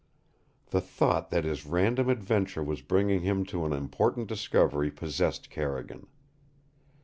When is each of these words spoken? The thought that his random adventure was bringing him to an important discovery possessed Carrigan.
The 0.71 0.81
thought 0.81 1.29
that 1.29 1.43
his 1.43 1.63
random 1.67 2.09
adventure 2.09 2.63
was 2.63 2.81
bringing 2.81 3.21
him 3.21 3.45
to 3.45 3.67
an 3.67 3.71
important 3.71 4.25
discovery 4.27 4.89
possessed 4.89 5.51
Carrigan. 5.51 6.07